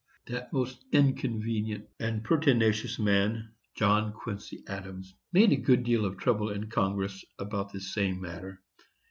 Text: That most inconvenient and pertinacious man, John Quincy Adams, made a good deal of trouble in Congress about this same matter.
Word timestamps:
That 0.25 0.51
most 0.51 0.83
inconvenient 0.91 1.87
and 1.99 2.23
pertinacious 2.23 2.97
man, 2.97 3.53
John 3.75 4.13
Quincy 4.13 4.63
Adams, 4.65 5.13
made 5.31 5.51
a 5.51 5.55
good 5.57 5.83
deal 5.83 6.05
of 6.05 6.17
trouble 6.17 6.49
in 6.49 6.71
Congress 6.71 7.23
about 7.37 7.71
this 7.71 7.93
same 7.93 8.19
matter. 8.19 8.63